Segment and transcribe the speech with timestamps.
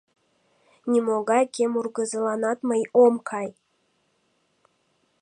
[0.91, 3.49] —Нимогай кемургызыланат мый ом кай!